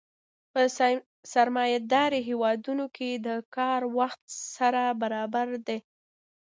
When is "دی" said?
5.67-5.79